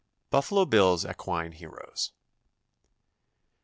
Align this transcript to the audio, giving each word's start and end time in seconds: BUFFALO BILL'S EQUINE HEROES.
BUFFALO 0.31 0.65
BILL'S 0.65 1.05
EQUINE 1.05 1.51
HEROES. 1.51 2.11